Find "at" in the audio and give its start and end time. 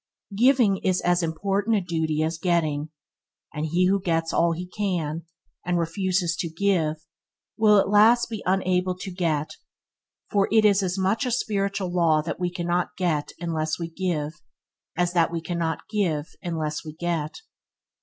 7.79-7.87